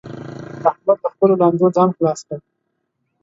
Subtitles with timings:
[0.71, 2.39] احمد له خپلو لانجو ځان خلاص کړ